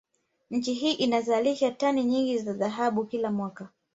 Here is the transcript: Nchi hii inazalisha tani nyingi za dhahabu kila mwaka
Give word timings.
Nchi 0.51 0.73
hii 0.73 0.93
inazalisha 0.93 1.71
tani 1.71 2.03
nyingi 2.03 2.37
za 2.37 2.53
dhahabu 2.53 3.05
kila 3.05 3.31
mwaka 3.31 3.69